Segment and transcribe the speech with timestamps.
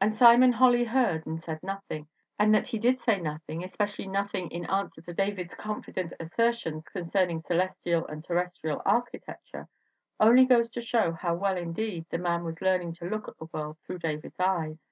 [0.00, 4.50] "And Simon Holly heard, and said nothing, and that he did say nothing especially nothing
[4.50, 9.68] in an swer to David's confident assertions concerning celes tial and terrestrial architecture
[10.18, 13.46] only goes to show how well, indeed, the man was learning to look at the
[13.52, 14.84] world through David's eyes.